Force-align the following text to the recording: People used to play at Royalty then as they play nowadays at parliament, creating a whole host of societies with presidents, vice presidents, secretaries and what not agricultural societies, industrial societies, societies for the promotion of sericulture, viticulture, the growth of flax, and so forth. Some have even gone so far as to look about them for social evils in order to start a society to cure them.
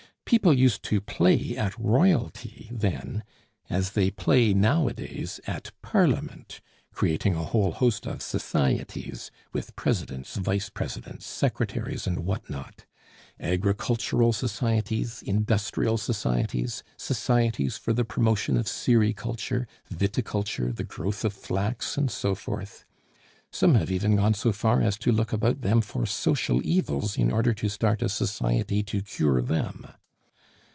People 0.25 0.53
used 0.57 0.81
to 0.83 1.01
play 1.01 1.57
at 1.57 1.77
Royalty 1.77 2.69
then 2.71 3.25
as 3.69 3.91
they 3.91 4.09
play 4.09 4.53
nowadays 4.53 5.41
at 5.45 5.71
parliament, 5.81 6.61
creating 6.93 7.35
a 7.35 7.43
whole 7.43 7.73
host 7.73 8.05
of 8.05 8.21
societies 8.21 9.29
with 9.51 9.75
presidents, 9.75 10.37
vice 10.37 10.69
presidents, 10.69 11.25
secretaries 11.27 12.07
and 12.07 12.19
what 12.19 12.49
not 12.49 12.85
agricultural 13.41 14.31
societies, 14.31 15.21
industrial 15.21 15.97
societies, 15.97 16.81
societies 16.95 17.75
for 17.75 17.91
the 17.91 18.05
promotion 18.05 18.55
of 18.55 18.67
sericulture, 18.67 19.65
viticulture, 19.93 20.73
the 20.73 20.85
growth 20.85 21.25
of 21.25 21.33
flax, 21.33 21.97
and 21.97 22.09
so 22.09 22.35
forth. 22.35 22.85
Some 23.51 23.75
have 23.75 23.91
even 23.91 24.15
gone 24.15 24.35
so 24.35 24.53
far 24.53 24.81
as 24.81 24.97
to 24.99 25.11
look 25.11 25.33
about 25.33 25.59
them 25.59 25.81
for 25.81 26.05
social 26.05 26.65
evils 26.65 27.17
in 27.17 27.33
order 27.33 27.53
to 27.55 27.67
start 27.67 28.01
a 28.01 28.07
society 28.07 28.81
to 28.83 29.01
cure 29.01 29.41
them. 29.41 29.87